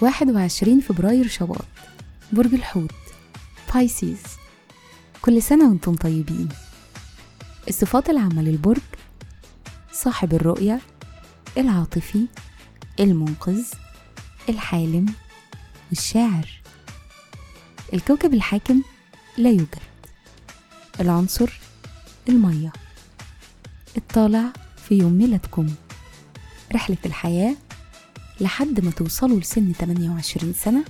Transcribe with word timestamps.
واحد 0.00 0.30
وعشرين 0.30 0.80
فبراير 0.80 1.28
شباط 1.28 1.64
برج 2.32 2.54
الحوت 2.54 2.94
بايسيز 3.74 4.22
كل 5.22 5.42
سنة 5.42 5.68
وأنتم 5.68 5.94
طيبين. 5.94 6.48
الصفات 7.68 8.10
العامة 8.10 8.42
للبرج 8.42 8.80
صاحب 9.92 10.34
الرؤية 10.34 10.80
العاطفي 11.58 12.26
المنقذ 13.00 13.64
الحالم 14.48 15.14
والشاعر 15.90 16.48
الكوكب 17.94 18.34
الحاكم 18.34 18.82
لا 19.38 19.50
يوجد. 19.50 19.89
العنصر 21.00 21.60
المية. 22.28 22.72
الطالع 23.96 24.52
في 24.88 24.94
يوم 24.94 25.12
ميلادكم. 25.12 25.66
رحلة 26.74 26.96
الحياة 27.06 27.56
لحد 28.40 28.84
ما 28.84 28.90
توصلوا 28.90 29.40
لسن 29.40 29.72
28 29.72 30.52
سنة 30.52 30.84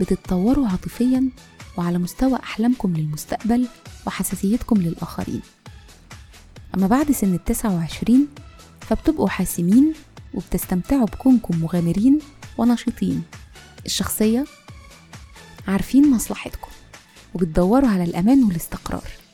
بتتطوروا 0.00 0.68
عاطفيا 0.68 1.30
وعلى 1.76 1.98
مستوى 1.98 2.38
أحلامكم 2.38 2.96
للمستقبل 2.96 3.68
وحساسيتكم 4.06 4.76
للآخرين. 4.76 5.42
أما 6.74 6.86
بعد 6.86 7.12
سن 7.12 7.34
ال 7.34 7.44
29 7.44 8.28
فبتبقوا 8.80 9.28
حاسمين 9.28 9.92
وبتستمتعوا 10.34 11.06
بكونكم 11.06 11.60
مغامرين 11.60 12.18
ونشيطين. 12.58 13.22
الشخصية 13.86 14.44
عارفين 15.68 16.10
مصلحتكم 16.10 16.70
وبتدوروا 17.34 17.88
على 17.88 18.04
الأمان 18.04 18.44
والاستقرار. 18.44 19.27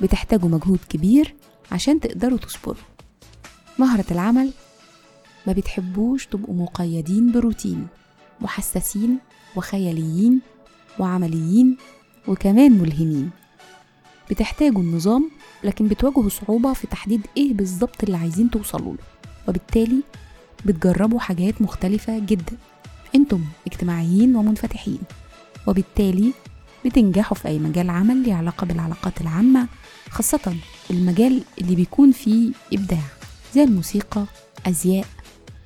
بتحتاجوا 0.00 0.48
مجهود 0.48 0.78
كبير 0.88 1.34
عشان 1.72 2.00
تقدروا 2.00 2.38
تصبروا. 2.38 2.82
مهرة 3.78 4.04
العمل 4.10 4.50
ما 5.46 5.52
بتحبوش 5.52 6.26
تبقوا 6.26 6.54
مقيدين 6.54 7.32
بروتين 7.32 7.86
محسسين 8.40 9.18
وخياليين 9.56 10.40
وعمليين 10.98 11.76
وكمان 12.28 12.72
ملهمين. 12.72 13.30
بتحتاجوا 14.30 14.82
النظام 14.82 15.30
لكن 15.64 15.88
بتواجهوا 15.88 16.28
صعوبة 16.28 16.72
في 16.72 16.86
تحديد 16.86 17.26
إيه 17.36 17.54
بالظبط 17.54 18.04
اللي 18.04 18.16
عايزين 18.16 18.50
توصلوا 18.50 18.92
له. 18.92 19.02
وبالتالي 19.48 20.02
بتجربوا 20.64 21.20
حاجات 21.20 21.62
مختلفة 21.62 22.18
جدا. 22.18 22.56
أنتم 23.14 23.44
اجتماعيين 23.66 24.36
ومنفتحين. 24.36 24.98
وبالتالي 25.66 26.32
بتنجحوا 26.86 27.36
في 27.36 27.48
أي 27.48 27.58
مجال 27.58 27.90
عمل 27.90 28.16
ليه 28.22 28.34
علاقة 28.34 28.64
بالعلاقات 28.66 29.20
العامة 29.20 29.66
خاصة 30.10 30.54
المجال 30.90 31.42
اللي 31.60 31.74
بيكون 31.74 32.12
فيه 32.12 32.52
إبداع 32.72 33.02
زي 33.54 33.64
الموسيقى 33.64 34.24
أزياء 34.66 35.06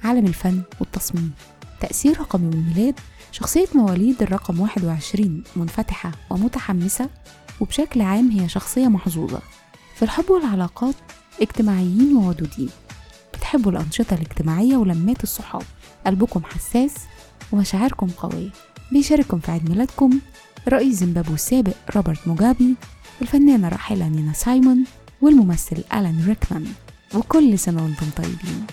عالم 0.04 0.26
الفن 0.26 0.62
والتصميم. 0.80 1.32
تأثير 1.80 2.20
رقم 2.20 2.50
الميلاد 2.50 2.94
شخصية 3.32 3.66
مواليد 3.74 4.22
الرقم 4.22 4.60
21 4.60 5.42
منفتحة 5.56 6.12
ومتحمسة 6.30 7.10
وبشكل 7.60 8.00
عام 8.00 8.30
هي 8.30 8.48
شخصية 8.48 8.88
محظوظة 8.88 9.40
في 9.94 10.02
الحب 10.02 10.30
والعلاقات 10.30 10.94
اجتماعيين 11.42 12.16
وودودين. 12.16 12.70
بتحبوا 13.34 13.72
الأنشطة 13.72 14.14
الاجتماعية 14.14 14.76
ولمات 14.76 15.22
الصحاب. 15.22 15.62
قلبكم 16.06 16.42
حساس 16.44 16.94
ومشاعركم 17.52 18.06
قوية. 18.06 18.50
بيشارككم 18.92 19.38
في 19.40 19.50
عيد 19.50 19.70
ميلادكم 19.70 20.18
رئيس 20.68 20.94
زيمبابوي 20.94 21.34
السابق 21.34 21.74
روبرت 21.96 22.28
موجابي 22.28 22.74
الفنانة 23.22 23.68
راحلة 23.68 24.08
نينا 24.08 24.32
سايمون 24.32 24.84
والممثل 25.20 25.84
ألان 25.94 26.24
ريكمان. 26.26 26.66
وكل 27.14 27.58
سنة 27.58 27.82
وأنتم 27.82 28.06
طيبين. 28.16 28.66